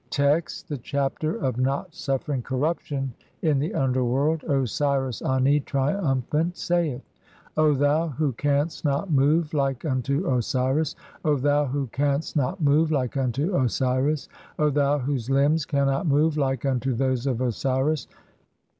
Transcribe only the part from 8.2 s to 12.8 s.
canst not move, like unto Osiris; O thou who "canst not